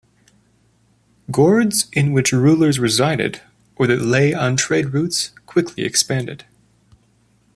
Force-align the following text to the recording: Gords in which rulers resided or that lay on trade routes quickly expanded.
Gords 1.29 1.85
in 1.93 2.11
which 2.11 2.31
rulers 2.33 2.79
resided 2.79 3.41
or 3.75 3.85
that 3.85 4.01
lay 4.01 4.33
on 4.33 4.57
trade 4.57 4.93
routes 4.93 5.29
quickly 5.45 5.83
expanded. 5.83 6.43